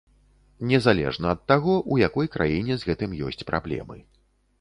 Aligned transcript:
Незалежна 0.69 1.29
ад 1.33 1.43
таго, 1.51 1.75
у 1.95 1.97
якой 2.07 2.31
краіне 2.37 2.73
з 2.81 2.89
гэтым 2.91 3.11
ёсць 3.29 3.47
праблемы. 3.51 3.97